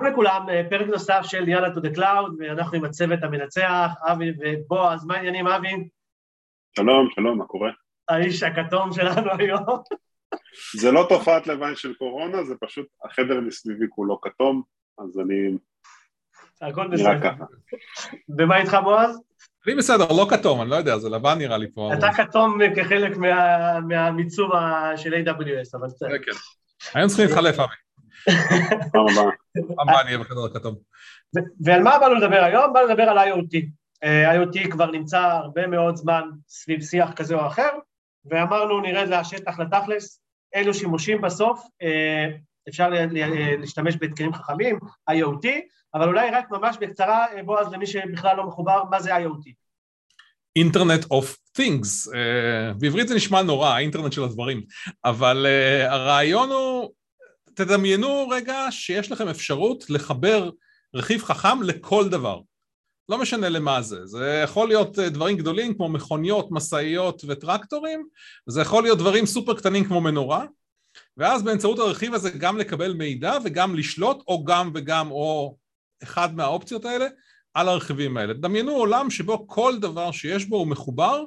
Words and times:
שלום 0.00 0.12
לכולם, 0.12 0.46
פרק 0.70 0.86
נוסף 0.86 1.20
של 1.22 1.48
יאללה 1.48 1.68
to 1.68 1.78
the 1.78 1.96
cloud, 1.96 2.30
ואנחנו 2.38 2.76
עם 2.78 2.84
הצוות 2.84 3.18
המנצח, 3.22 3.90
אבי 4.12 4.32
ובועז, 4.40 5.04
מה 5.06 5.14
העניינים 5.14 5.46
אבי? 5.46 5.68
שלום, 6.76 7.08
שלום, 7.14 7.38
מה 7.38 7.44
קורה? 7.44 7.70
האיש 8.08 8.42
הכתום 8.42 8.92
שלנו 8.92 9.30
היום. 9.38 9.64
זה 10.80 10.92
לא 10.92 11.06
תופעת 11.08 11.46
לוואי 11.46 11.76
של 11.76 11.94
קורונה, 11.94 12.44
זה 12.44 12.54
פשוט 12.60 12.86
החדר 13.04 13.40
מסביבי 13.40 13.86
כולו 13.90 14.20
כתום, 14.20 14.62
אז 14.98 15.20
אני 15.20 15.56
הכל 16.62 16.88
נראה 16.88 17.14
בסדר. 17.14 17.30
ככה. 17.30 17.44
ומה 18.38 18.56
איתך 18.60 18.76
בועז? 18.84 19.20
אני 19.66 19.74
בסדר, 19.74 20.04
לא 20.08 20.26
כתום, 20.30 20.60
אני 20.62 20.70
לא 20.70 20.76
יודע, 20.76 20.98
זה 20.98 21.08
לבן 21.10 21.38
נראה 21.38 21.56
לי 21.58 21.72
פה. 21.74 21.90
אתה 21.98 22.08
כתום 22.16 22.58
כחלק 22.76 23.16
מה- 23.16 23.80
מהמיצוב 23.80 24.50
של 24.96 25.14
AWS, 25.14 25.78
אבל 25.78 25.86
בסדר. 25.86 26.08
כן, 26.08 26.24
כן. 26.24 26.38
היום 26.98 27.08
צריכים 27.08 27.26
להתחלף, 27.26 27.58
אבי. 27.58 27.74
פעם 28.92 29.06
הבאה. 29.08 29.30
פעם 29.76 29.88
הבאה 29.88 30.04
נהיה 30.04 30.18
בחדר 30.18 30.44
הכתום. 30.44 30.74
ו- 31.36 31.64
ועל 31.64 31.82
מה 31.82 31.98
באנו 31.98 32.14
לדבר 32.14 32.44
היום? 32.44 32.72
באנו 32.72 32.86
לדבר 32.86 33.02
על 33.02 33.18
IoT. 33.18 33.66
אה, 34.04 34.42
IoT 34.42 34.70
כבר 34.70 34.90
נמצא 34.90 35.18
הרבה 35.18 35.66
מאוד 35.66 35.96
זמן 35.96 36.22
סביב 36.48 36.82
שיח 36.82 37.12
כזה 37.12 37.34
או 37.34 37.46
אחר, 37.46 37.70
ואמרנו 38.24 38.80
נרד 38.80 39.08
לשטח 39.08 39.58
לתכלס, 39.58 40.20
אילו 40.54 40.74
שימושים 40.74 41.20
בסוף, 41.20 41.62
אה, 41.82 42.28
אפשר 42.68 42.88
להשתמש 43.58 43.96
בהתקנים 43.96 44.32
חכמים, 44.32 44.78
IoT, 45.10 45.48
אבל 45.94 46.08
אולי 46.08 46.30
רק 46.30 46.50
ממש 46.50 46.76
בקצרה, 46.80 47.26
אה, 47.36 47.42
בועז, 47.42 47.72
למי 47.72 47.86
שבכלל 47.86 48.36
לא 48.36 48.46
מחובר, 48.46 48.84
מה 48.90 49.00
זה 49.00 49.16
IoT? 49.16 49.52
אינטרנט 50.56 51.04
אוף 51.10 51.36
things, 51.58 52.12
uh, 52.12 52.74
בעברית 52.78 53.08
זה 53.08 53.14
נשמע 53.14 53.42
נורא, 53.42 53.68
האינטרנט 53.68 54.12
של 54.12 54.24
הדברים, 54.24 54.62
אבל 55.04 55.46
uh, 55.46 55.92
הרעיון 55.92 56.50
הוא, 56.50 56.90
תדמיינו 57.54 58.28
רגע 58.28 58.66
שיש 58.70 59.12
לכם 59.12 59.28
אפשרות 59.28 59.90
לחבר 59.90 60.50
רכיב 60.94 61.22
חכם 61.22 61.62
לכל 61.62 62.08
דבר. 62.08 62.40
לא 63.08 63.18
משנה 63.18 63.48
למה 63.48 63.82
זה, 63.82 64.06
זה 64.06 64.40
יכול 64.44 64.68
להיות 64.68 64.98
אה, 64.98 65.08
דברים 65.08 65.36
גדולים 65.36 65.74
כמו 65.74 65.88
מכוניות, 65.88 66.48
משאיות 66.50 67.22
וטרקטורים, 67.28 68.08
זה 68.46 68.60
יכול 68.60 68.82
להיות 68.82 68.98
דברים 68.98 69.26
סופר 69.26 69.54
קטנים 69.54 69.84
כמו 69.84 70.00
מנורה, 70.00 70.46
ואז 71.16 71.42
באמצעות 71.42 71.78
הרכיב 71.78 72.14
הזה 72.14 72.30
גם 72.30 72.58
לקבל 72.58 72.92
מידע 72.92 73.32
וגם 73.44 73.74
לשלוט, 73.74 74.22
או 74.28 74.44
גם 74.44 74.70
וגם 74.74 75.10
או 75.10 75.56
אחד 76.02 76.34
מהאופציות 76.34 76.84
האלה, 76.84 77.06
על 77.54 77.68
הרכיבים 77.68 78.16
האלה. 78.16 78.34
דמיינו 78.34 78.72
עולם 78.72 79.10
שבו 79.10 79.48
כל 79.48 79.78
דבר 79.78 80.12
שיש 80.12 80.44
בו 80.44 80.56
הוא 80.56 80.66
מחובר 80.66 81.24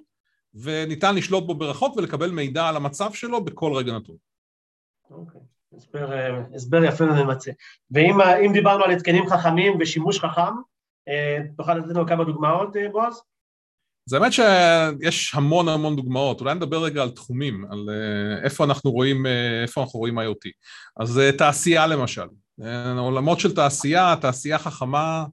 וניתן 0.54 1.16
לשלוט 1.16 1.44
בו 1.44 1.56
ברחוק 1.56 1.98
ולקבל 1.98 2.32
מידע 2.32 2.68
על 2.68 2.76
המצב 2.76 3.14
שלו 3.14 3.46
בכל 3.46 3.74
רגע 3.74 3.94
נתון. 3.94 4.16
אוקיי, 5.10 5.42
הסבר, 5.78 6.14
אה, 6.14 6.42
הסבר 6.56 6.84
יפה 6.84 7.04
וממצה. 7.04 7.52
ואם 7.92 8.54
דיברנו 8.54 8.84
על 8.84 8.92
התקנים 8.92 9.30
חכמים 9.30 9.78
ושימוש 9.80 10.20
חכם, 10.20 10.54
אה, 11.08 11.38
תוכל 11.58 11.74
לתת 11.74 11.88
לנו 11.88 12.08
כמה 12.08 12.24
דוגמאות, 12.24 12.76
אה, 12.76 12.90
בועז? 12.92 13.22
זה 14.10 14.18
האמת 14.18 14.34
שיש 14.34 15.36
המון 15.36 15.70
המון 15.70 15.96
דוגמאות, 15.96 16.42
אולי 16.42 16.54
נדבר 16.54 16.84
רגע 16.84 17.02
על 17.02 17.10
תחומים, 17.10 17.66
על 17.72 17.90
איפה 18.44 18.64
אנחנו 18.64 18.92
רואים, 18.92 19.26
איפה 19.62 19.82
אנחנו 19.82 20.00
רואים 20.00 20.20
IoT. 20.20 20.50
אז 21.00 21.22
תעשייה 21.38 21.88
למשל, 21.88 22.28
עולמות 22.98 23.40
של 23.40 23.56
תעשייה, 23.56 24.16
תעשייה 24.22 24.60
חכמה, 24.60 25.26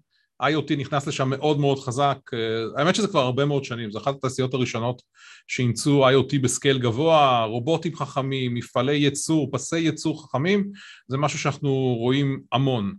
IoT 0.42 0.76
נכנס 0.78 1.06
לשם 1.06 1.30
מאוד 1.30 1.60
מאוד 1.60 1.78
חזק, 1.78 2.18
אה, 2.34 2.38
האמת 2.76 2.94
שזה 2.94 3.08
כבר 3.08 3.20
הרבה 3.20 3.44
מאוד 3.44 3.64
שנים, 3.64 3.90
זו 3.90 3.98
אחת 3.98 4.14
התעשיות 4.14 4.54
הראשונות 4.54 5.02
שאימצו 5.48 6.08
IoT 6.08 6.38
בסקייל 6.42 6.78
גבוה, 6.78 7.44
רובוטים 7.44 7.96
חכמים, 7.96 8.54
מפעלי 8.54 8.96
ייצור, 8.96 9.48
פסי 9.52 9.78
ייצור 9.78 10.24
חכמים, 10.24 10.70
זה 11.08 11.16
משהו 11.16 11.38
שאנחנו 11.38 11.96
רואים 11.98 12.40
המון. 12.52 12.94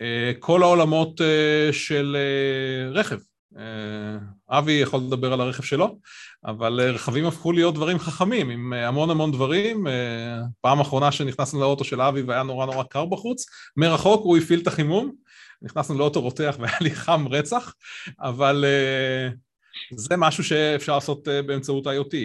אה, 0.00 0.32
כל 0.38 0.62
העולמות 0.62 1.20
אה, 1.20 1.72
של 1.72 2.16
רכב, 2.92 3.18
אבי 4.50 4.72
יכול 4.72 5.00
לדבר 5.00 5.32
על 5.32 5.40
הרכב 5.40 5.62
שלו, 5.62 5.98
אבל 6.44 6.80
רכבים 6.94 7.26
הפכו 7.26 7.52
להיות 7.52 7.74
דברים 7.74 7.98
חכמים 7.98 8.50
עם 8.50 8.72
המון 8.72 9.10
המון 9.10 9.32
דברים. 9.32 9.86
פעם 10.60 10.80
אחרונה 10.80 11.12
שנכנסנו 11.12 11.60
לאוטו 11.60 11.84
של 11.84 12.00
אבי 12.00 12.22
והיה 12.22 12.42
נורא 12.42 12.66
נורא 12.66 12.82
קר 12.82 13.04
בחוץ, 13.04 13.46
מרחוק 13.76 14.24
הוא 14.24 14.38
הפעיל 14.38 14.60
את 14.60 14.66
החימום, 14.66 15.12
נכנסנו 15.62 15.98
לאוטו 15.98 16.20
רותח 16.20 16.56
והיה 16.58 16.76
לי 16.80 16.90
חם 16.90 17.28
רצח, 17.28 17.74
אבל 18.20 18.64
אה, 18.66 19.28
זה 19.94 20.16
משהו 20.16 20.44
שאפשר 20.44 20.94
לעשות 20.94 21.28
אה, 21.28 21.42
באמצעות 21.42 21.86
IoT. 21.86 22.16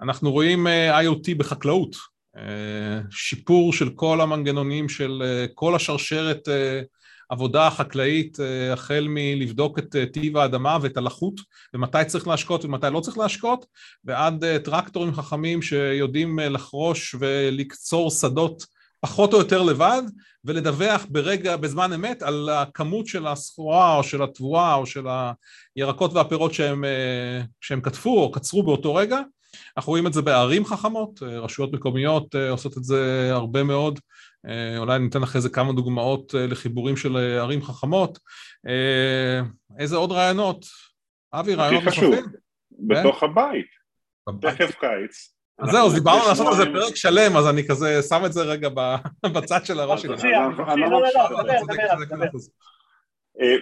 אנחנו 0.00 0.32
רואים 0.32 0.66
אה, 0.66 1.00
IoT 1.00 1.34
בחקלאות, 1.36 2.12
שיפור 3.10 3.72
של 3.72 3.90
כל 3.90 4.20
המנגנונים 4.20 4.88
של 4.88 5.22
כל 5.54 5.74
השרשרת 5.74 6.48
עבודה 7.32 7.70
חקלאית, 7.70 8.40
אה, 8.40 8.72
החל 8.72 9.06
מלבדוק 9.08 9.78
את 9.78 9.96
טיב 10.12 10.36
האדמה 10.36 10.78
ואת 10.82 10.96
הלחות, 10.96 11.40
ומתי 11.74 11.98
צריך 12.06 12.28
להשקות 12.28 12.64
ומתי 12.64 12.86
לא 12.92 13.00
צריך 13.00 13.18
להשקות, 13.18 13.66
ועד 14.04 14.44
טרקטורים 14.64 15.14
חכמים 15.14 15.62
שיודעים 15.62 16.38
לחרוש 16.38 17.14
ולקצור 17.18 18.10
שדות 18.10 18.66
פחות 19.04 19.32
או 19.32 19.38
יותר 19.38 19.62
לבד, 19.62 20.02
ולדווח 20.44 21.06
ברגע, 21.08 21.56
בזמן 21.56 21.92
אמת, 21.92 22.22
על 22.22 22.48
הכמות 22.48 23.06
של 23.06 23.26
הסחורה 23.26 23.96
או 23.96 24.04
של 24.04 24.22
התבואה 24.22 24.74
או 24.74 24.86
של 24.86 25.04
הירקות 25.76 26.12
והפירות 26.12 26.54
שהם, 26.54 26.84
אה, 26.84 27.42
שהם 27.60 27.80
כתפו 27.80 28.22
או 28.22 28.32
קצרו 28.32 28.62
באותו 28.62 28.94
רגע. 28.94 29.20
אנחנו 29.76 29.90
רואים 29.90 30.06
את 30.06 30.12
זה 30.12 30.22
בערים 30.22 30.64
חכמות, 30.64 31.22
אה, 31.22 31.38
רשויות 31.38 31.72
מקומיות 31.72 32.34
אה, 32.34 32.50
עושות 32.50 32.78
את 32.78 32.84
זה 32.84 33.30
הרבה 33.32 33.62
מאוד. 33.62 33.98
אולי 34.78 34.98
ניתן 34.98 35.22
אחרי 35.22 35.40
זה 35.40 35.48
כמה 35.48 35.72
דוגמאות 35.72 36.34
לחיבורים 36.34 36.96
של 36.96 37.16
ערים 37.16 37.62
חכמות. 37.62 38.18
איזה 39.78 39.96
עוד 39.96 40.12
רעיונות? 40.12 40.64
אבי, 41.32 41.54
רעיונות 41.54 41.82
הכי 41.82 41.90
חשוב, 41.90 42.14
נוספים? 42.14 42.32
בתוך 42.88 43.22
הבית. 43.22 43.66
תכף 44.40 44.74
קיץ. 44.80 45.34
אז 45.58 45.70
זהו, 45.70 45.86
אז 45.86 45.94
דיברנו 45.94 46.28
לעשות 46.28 46.46
על 46.46 46.54
זה 46.54 46.64
פרק 46.64 46.96
שלם, 46.96 47.36
אז 47.36 47.48
אני 47.48 47.68
כזה 47.68 48.02
שם 48.08 48.22
את 48.26 48.32
זה 48.32 48.42
רגע 48.42 48.68
ב- 48.68 48.96
בצד 49.36 49.60
של 49.64 49.80
הראש 49.80 50.02
שלי. 50.02 50.14
אה, 53.40 53.56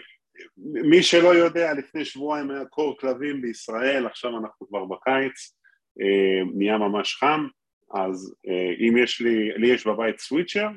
מי 0.91 1.03
שלא 1.03 1.34
יודע, 1.34 1.73
לפני 1.75 2.05
שבועיים 2.05 2.50
היה 2.50 2.65
קור 2.65 2.97
כלבים 2.99 3.43
בישראל, 3.43 4.06
עכשיו 4.06 4.39
אנחנו 4.39 4.69
כבר 4.69 4.84
בקיץ, 4.84 5.55
אה, 6.00 6.50
נהיה 6.55 6.79
ממש 6.79 7.15
חם, 7.15 7.47
אז 7.95 8.34
אה, 8.49 8.89
אם 8.89 8.97
יש 8.97 9.21
לי, 9.21 9.50
לי 9.56 9.67
יש 9.67 9.87
בבית 9.87 10.21
switcher, 10.21 10.69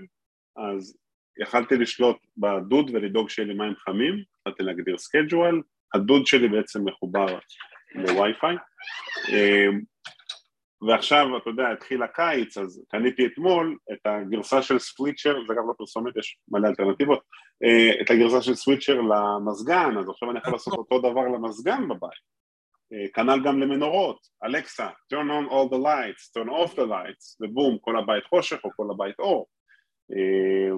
אז 0.58 0.98
יכלתי 1.42 1.76
לשלוט 1.76 2.18
בדוד 2.38 2.90
ולדאוג 2.94 3.30
שיהיה 3.30 3.48
לי 3.48 3.54
מים 3.54 3.74
חמים, 3.76 4.24
יכלתי 4.40 4.64
להגדיר 4.64 4.98
schedule, 4.98 5.62
הדוד 5.94 6.28
שלי 6.28 6.48
בעצם 6.48 6.86
מחובר 6.86 7.38
לווי-פיי, 7.96 8.56
ועכשיו, 10.88 11.38
אתה 11.38 11.50
יודע, 11.50 11.72
התחיל 11.72 12.04
הקיץ, 12.04 12.58
אז 12.58 12.86
קניתי 12.90 13.26
אתמול 13.26 13.78
את 13.92 14.00
הגרסה 14.06 14.62
של 14.62 14.80
סוויצ'ר, 14.80 15.38
זה 15.48 15.54
גם 15.54 15.68
לא 15.68 15.74
פרסומת, 15.78 16.18
יש 16.18 16.38
מלא 16.48 16.68
אלטרנטיבות, 16.68 17.20
אה, 17.64 18.02
את 18.02 18.12
הגרסה 18.12 18.42
של 18.42 18.56
סוויצ'ר 18.56 19.02
למזגן, 19.02 19.98
אז 20.00 20.10
עכשיו 20.10 20.32
אני 20.32 20.40
יכול 20.40 20.54
לעשות 20.54 20.74
אותו 20.74 21.00
דבר 21.00 21.28
למזגן 21.28 21.88
בבית. 21.88 22.34
אה, 22.94 23.08
כנ"ל 23.14 23.40
גם 23.46 23.60
למנורות, 23.60 24.28
אלכסה, 24.44 24.90
turn 25.14 25.28
on 25.28 25.52
all 25.52 25.70
the 25.74 25.78
lights, 25.78 26.32
turn 26.38 26.50
off 26.50 26.76
the 26.76 26.88
lights, 26.88 27.38
ובום, 27.42 27.78
כל 27.82 28.00
הבית 28.00 28.26
חושך 28.26 28.60
או 28.64 28.70
כל 28.76 28.88
הבית 28.92 29.20
אור. 29.20 29.48
אה, 30.12 30.76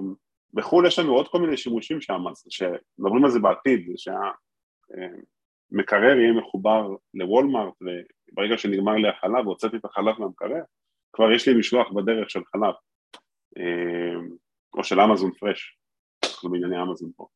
בחו"ל 0.54 0.86
יש 0.86 0.98
לנו 0.98 1.14
עוד 1.14 1.28
כל 1.28 1.38
מיני 1.38 1.56
שימושים 1.56 2.00
שם, 2.00 2.24
שמדברים 2.48 3.24
על 3.24 3.30
זה 3.30 3.38
בעתיד, 3.38 3.92
שהמקרר 3.96 6.18
יהיה 6.18 6.32
מחובר 6.32 6.88
לוולמארט, 7.14 7.74
וברגע 8.36 8.58
שנגמר 8.58 8.92
לי 8.92 9.08
החלב 9.08 9.46
והוצאתי 9.46 9.76
את 9.76 9.84
החלב 9.84 10.14
מהמקרר, 10.18 10.62
כבר 11.12 11.32
יש 11.32 11.48
לי 11.48 11.54
משלוח 11.58 11.92
בדרך 11.92 12.30
של 12.30 12.40
חלב, 12.44 12.74
אה, 13.58 14.20
או 14.74 14.84
של 14.84 15.00
אמזון 15.00 15.30
פרש, 15.32 15.78
אנחנו 16.24 16.50
בענייני 16.50 16.82
אמזון 16.82 17.10
פה. 17.16 17.26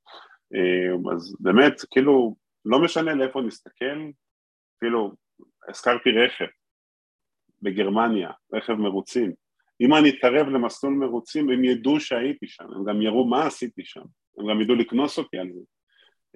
אה, 0.54 1.12
אז 1.14 1.36
באמת, 1.40 1.80
כאילו, 1.90 2.36
לא 2.64 2.82
משנה 2.82 3.14
לאיפה 3.14 3.40
נסתכל, 3.40 4.10
אפילו 4.76 5.12
הזכרתי 5.68 6.10
רכב 6.10 6.46
בגרמניה, 7.62 8.30
רכב 8.52 8.72
מרוצים. 8.72 9.32
אם 9.80 9.94
אני 9.94 10.10
אתקרב 10.10 10.48
למסלול 10.48 10.94
מרוצים, 10.94 11.50
הם 11.50 11.64
ידעו 11.64 12.00
שהייתי 12.00 12.46
שם, 12.48 12.64
הם 12.64 12.84
גם 12.84 13.02
יראו 13.02 13.28
מה 13.28 13.46
עשיתי 13.46 13.84
שם, 13.84 14.02
הם 14.38 14.50
גם 14.50 14.60
ידעו 14.60 14.74
לקנוס 14.74 15.18
אותי 15.18 15.38
על 15.38 15.48
זה. 15.52 15.60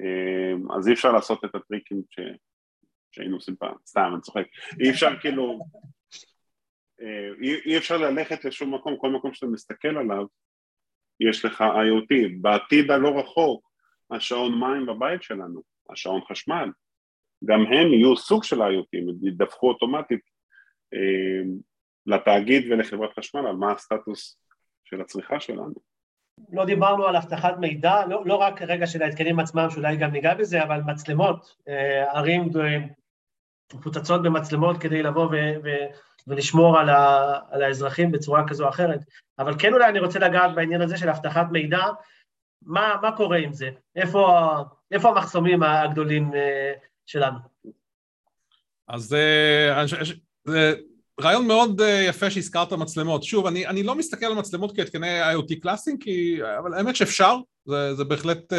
אה, 0.01 0.77
אז 0.77 0.89
אי 0.89 0.93
אפשר 0.93 1.13
לעשות 1.13 1.45
את 1.45 1.55
הטריקים 1.55 2.03
ש... 2.11 2.21
שהיינו 3.15 3.37
עושים 3.37 3.57
פעם, 3.57 3.75
סתם, 3.87 4.11
אני 4.13 4.21
צוחק. 4.21 4.45
אי 4.81 4.91
אפשר 4.91 5.21
כאילו, 5.21 5.59
אה, 7.01 7.29
אי, 7.43 7.55
אי 7.65 7.79
אפשר 7.79 7.97
ללכת 7.97 8.45
לשום 8.45 8.75
מקום, 8.75 8.97
כל 8.99 9.11
מקום 9.11 9.35
שאתה 9.35 9.47
מסתכל 9.47 9.97
עליו, 9.97 10.27
יש 11.21 11.45
לך 11.45 11.61
IoT. 11.61 12.15
בעתיד 12.41 12.91
הלא 12.91 13.19
רחוק, 13.19 13.71
השעון 14.11 14.61
מים 14.61 14.87
בבית 14.87 15.23
שלנו, 15.23 15.63
השעון 15.91 16.21
חשמל, 16.31 16.69
גם 17.45 17.61
הם 17.61 17.93
יהיו 17.93 18.17
סוג 18.17 18.45
של 18.45 18.63
IoT, 18.63 18.99
ידווחו 19.23 19.69
אוטומטית 19.69 20.21
אה, 20.95 21.43
לתאגיד 22.07 22.73
ולחברת 22.73 23.11
חשמל 23.19 23.47
על 23.47 23.57
מה 23.57 23.73
הסטטוס 23.73 24.39
של 24.85 25.01
הצריכה 25.01 25.41
שלנו. 25.41 25.95
לא 26.53 26.65
דיברנו 26.65 27.07
על 27.07 27.17
אבטחת 27.17 27.55
מידע, 27.59 28.07
לא, 28.07 28.23
לא 28.27 28.35
רק 28.35 28.63
רגע 28.63 28.87
של 28.87 29.03
ההתקנים 29.03 29.41
עצמם, 29.41 29.67
שאולי 29.71 29.97
גם 29.97 30.11
ניגע 30.11 30.35
בזה, 30.35 30.63
אבל 30.63 30.81
מצלמות, 30.87 31.57
אה, 31.69 32.13
ערים 32.13 32.49
מפוצצות 33.75 34.23
במצלמות 34.23 34.79
כדי 34.79 35.03
לבוא 35.03 35.25
ו- 35.25 35.57
ו- 35.65 35.87
ולשמור 36.27 36.79
על, 36.79 36.89
ה- 36.89 37.39
על 37.51 37.63
האזרחים 37.63 38.13
בצורה 38.13 38.49
כזו 38.49 38.65
או 38.65 38.69
אחרת. 38.69 39.01
אבל 39.39 39.55
כן 39.59 39.73
אולי 39.73 39.89
אני 39.89 39.99
רוצה 39.99 40.19
לגעת 40.19 40.55
בעניין 40.55 40.81
הזה 40.81 40.97
של 40.97 41.09
אבטחת 41.09 41.47
מידע, 41.51 41.83
מה, 42.63 42.95
מה 43.03 43.17
קורה 43.17 43.37
עם 43.37 43.53
זה? 43.53 43.71
איפה, 43.97 44.51
איפה 44.91 45.09
המחסומים 45.09 45.63
הגדולים 45.63 46.35
אה, 46.35 46.73
שלנו? 47.07 47.39
אז 48.89 49.17
זה 50.45 50.75
רעיון 51.21 51.47
מאוד 51.47 51.81
יפה 52.09 52.31
שהזכרת 52.31 52.73
מצלמות. 52.73 53.23
שוב, 53.23 53.47
אני, 53.47 53.67
אני 53.67 53.83
לא 53.83 53.95
מסתכל 53.95 54.27
על 54.27 54.35
מצלמות 54.35 54.77
כהתקני 54.77 55.35
IoT 55.35 55.61
קלאסיים, 55.61 55.99
כי... 55.99 56.39
אבל 56.59 56.75
האמת 56.75 56.97
שאפשר, 56.97 57.37
זה, 57.67 57.95
זה 57.95 58.05
בהחלט 58.05 58.53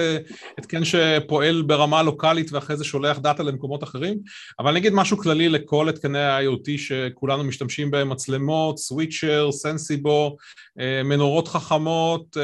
התקן 0.58 0.82
שפועל 0.86 1.62
ברמה 1.62 2.04
לוקאלית 2.04 2.52
ואחרי 2.52 2.78
זה 2.78 2.84
שולח 2.84 3.18
דאטה 3.18 3.44
למקומות 3.44 3.84
אחרים, 3.84 4.20
אבל 4.60 4.70
אני 4.70 4.80
אגיד 4.80 4.94
משהו 4.94 5.18
כללי 5.18 5.50
לכל 5.50 5.90
התקני 5.90 6.20
ה-IoT 6.20 6.78
שכולנו 6.78 7.44
משתמשים 7.44 7.92
בהם, 7.92 8.10
מצלמות, 8.10 8.78
סוויצ'ר, 8.78 9.52
סנסיבו, 9.52 10.36
מנורות 11.06 11.48
חכמות, 11.48 12.38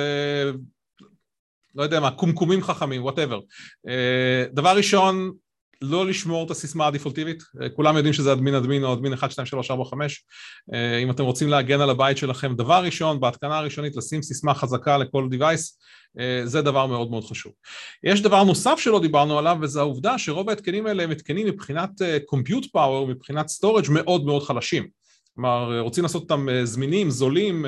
לא 1.76 1.84
יודע 1.84 2.00
מה, 2.00 2.12
קומקומים 2.12 2.64
חכמים, 2.64 3.04
וואטאבר. 3.04 3.40
דבר 4.54 4.76
ראשון, 4.76 5.32
לא 5.82 6.06
לשמור 6.06 6.46
את 6.46 6.52
הסיסמה 6.52 6.88
הדפולטיבית, 6.88 7.44
כולם 7.76 7.98
יודעים 7.98 8.14
שזה 8.14 8.34
אדמין 8.34 8.56
אדמין 8.56 8.84
או 8.84 8.94
אדמין 8.94 9.14
1, 9.14 9.32
2, 9.32 9.46
3, 9.46 9.72
4, 9.72 9.86
5 9.86 10.24
אם 11.04 11.12
אתם 11.12 11.24
רוצים 11.24 11.50
להגן 11.50 11.82
על 11.82 11.90
הבית 11.90 12.18
שלכם, 12.18 12.56
דבר 12.56 12.84
ראשון, 12.84 13.20
בהתקנה 13.20 13.58
הראשונית 13.58 13.96
לשים 13.96 14.22
סיסמה 14.22 14.54
חזקה 14.54 14.98
לכל 14.98 15.28
device 15.32 15.82
זה 16.44 16.62
דבר 16.62 16.86
מאוד 16.86 17.10
מאוד 17.10 17.24
חשוב. 17.24 17.52
יש 18.04 18.22
דבר 18.22 18.44
נוסף 18.44 18.80
שלא 18.80 19.00
דיברנו 19.00 19.40
עליו 19.40 19.58
וזה 19.62 19.80
העובדה 19.80 20.18
שרוב 20.18 20.50
ההתקנים 20.50 20.88
האלה 20.88 21.04
הם 21.04 21.12
התקנים 21.12 21.48
מבחינת 21.48 21.90
compute 22.36 22.66
power, 22.78 23.08
מבחינת 23.08 23.46
storage 23.50 23.92
מאוד 23.92 24.26
מאוד 24.26 24.44
חלשים 24.44 25.01
כלומר 25.36 25.80
רוצים 25.80 26.04
לעשות 26.04 26.22
אותם 26.22 26.48
זמינים, 26.64 27.10
זולים 27.10 27.66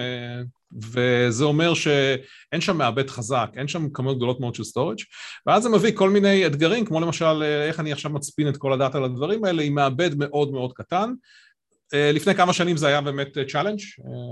וזה 0.81 1.43
אומר 1.43 1.73
שאין 1.73 2.61
שם 2.61 2.77
מעבד 2.77 3.09
חזק, 3.09 3.49
אין 3.55 3.67
שם 3.67 3.89
כמויות 3.93 4.17
גדולות 4.17 4.39
מאוד 4.39 4.55
של 4.55 4.63
storage 4.63 4.99
ואז 5.47 5.63
זה 5.63 5.69
מביא 5.69 5.91
כל 5.95 6.09
מיני 6.09 6.45
אתגרים, 6.45 6.85
כמו 6.85 6.99
למשל 6.99 7.43
איך 7.67 7.79
אני 7.79 7.91
עכשיו 7.91 8.11
מצפין 8.11 8.47
את 8.47 8.57
כל 8.57 8.73
ה 8.73 8.78
data 8.78 8.99
לדברים 8.99 9.45
האלה 9.45 9.63
עם 9.63 9.75
מעבד 9.75 10.17
מאוד 10.17 10.51
מאוד 10.51 10.73
קטן 10.73 11.13
לפני 11.93 12.35
כמה 12.35 12.53
שנים 12.53 12.77
זה 12.77 12.87
היה 12.87 13.01
באמת 13.01 13.37
challenge, 13.51 13.79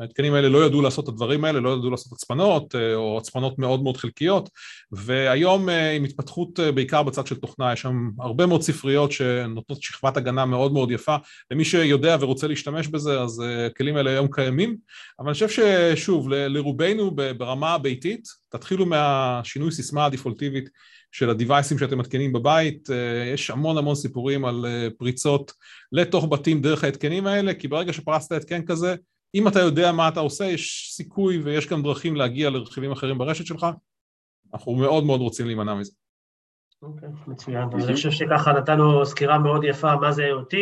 ההתקנים 0.02 0.34
האלה 0.34 0.50
לא 0.50 0.66
ידעו 0.66 0.82
לעשות 0.82 1.04
את 1.04 1.10
הדברים 1.10 1.46
האלה, 1.46 1.60
לא 1.60 1.70
ידעו 1.70 1.90
לעשות 1.90 2.14
הצפנות 2.14 2.76
או 2.96 3.18
הצפנות 3.18 3.60
מאוד 3.60 3.84
מאוד 3.84 3.98
חלקיות. 3.98 4.50
והיום 4.92 5.70
עם 5.70 6.04
התפתחות 6.04 6.60
בעיקר 6.60 7.04
בצד 7.04 7.28
של 7.28 7.36
תוכנה, 7.36 7.74
יש 7.74 7.82
שם 7.82 8.10
הרבה 8.20 8.46
מאוד 8.46 8.62
ספריות 8.62 9.12
שנותנות 9.12 9.82
שכבת 9.82 10.18
הגנה 10.18 10.46
מאוד 10.46 10.74
מאוד 10.74 10.92
יפה. 10.92 11.16
למי 11.52 11.66
שיודע 11.66 12.18
ורוצה 12.20 12.48
להשתמש 12.48 12.88
בזה 12.88 13.22
אז 13.22 13.44
הכלים 13.66 13.96
האלה 13.96 14.10
היום 14.10 14.28
קיימים. 14.32 14.78
אבל 15.20 15.28
אני 15.28 15.34
חושב 15.34 15.50
ששוב 15.50 16.30
לרובנו 16.30 17.12
ברמה 17.38 17.74
הביתית 17.74 18.28
תתחילו 18.50 18.86
מהשינוי 18.86 19.72
סיסמה 19.72 20.06
הדפולטיבית 20.06 20.70
של 21.12 21.30
הדיווייסים 21.30 21.78
שאתם 21.78 21.98
מתקנים 21.98 22.34
בבית, 22.34 22.90
יש 23.34 23.50
המון 23.50 23.78
המון 23.78 23.96
סיפורים 23.96 24.46
על 24.46 24.66
פריצות 24.98 25.54
לתוך 25.92 26.28
בתים 26.32 26.62
דרך 26.62 26.84
ההתקנים 26.84 27.28
האלה, 27.28 27.54
כי 27.54 27.68
ברגע 27.68 27.94
שפרסת 27.94 28.32
התקן 28.32 28.66
כזה, 28.66 28.96
אם 29.36 29.48
אתה 29.48 29.60
יודע 29.60 29.92
מה 29.92 30.08
אתה 30.08 30.20
עושה, 30.20 30.46
יש 30.46 30.90
סיכוי 30.94 31.38
ויש 31.38 31.68
גם 31.68 31.84
דרכים 31.84 32.16
להגיע 32.16 32.50
לרכיבים 32.50 32.92
אחרים 32.92 33.18
ברשת 33.18 33.46
שלך, 33.46 33.68
אנחנו 34.54 34.76
מאוד 34.76 35.04
מאוד 35.04 35.22
רוצים 35.22 35.46
להימנע 35.46 35.74
מזה. 35.74 35.92
אוקיי, 36.82 37.10
מצוין. 37.28 37.70
אז 37.78 37.86
אני 37.86 37.96
חושב 37.96 38.12
שככה 38.12 38.54
נתנו 38.54 39.06
סקירה 39.06 39.40
מאוד 39.40 39.64
יפה 39.64 39.96
מה 39.96 40.12
זה 40.12 40.30
IoT, 40.32 40.58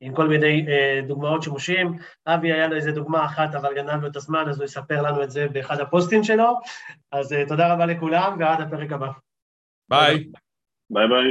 עם 0.00 0.14
כל 0.14 0.28
מיני 0.28 0.66
דוגמאות 1.08 1.42
שימושים. 1.42 1.96
אבי 2.26 2.52
היה 2.52 2.68
לו 2.68 2.76
איזה 2.76 2.92
דוגמה 2.92 3.24
אחת, 3.24 3.54
אבל 3.54 3.74
גנבנו 3.74 4.06
את 4.06 4.16
הזמן, 4.16 4.44
אז 4.48 4.58
הוא 4.58 4.64
יספר 4.64 5.02
לנו 5.02 5.22
את 5.22 5.30
זה 5.30 5.46
באחד 5.52 5.80
הפוסטים 5.80 6.24
שלו. 6.24 6.58
אז 7.12 7.34
תודה 7.48 7.72
רבה 7.72 7.86
לכולם, 7.86 8.36
ועד 8.40 8.60
הפרק 8.60 8.92
הבא. 8.92 9.08
Bye. 9.88 10.26
Bye 10.90 11.06
bye. 11.08 11.22